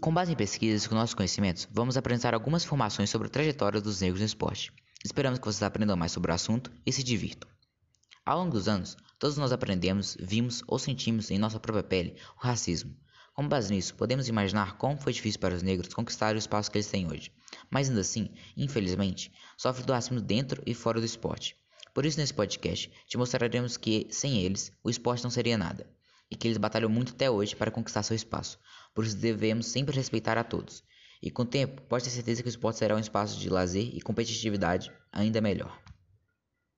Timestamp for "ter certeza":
32.04-32.42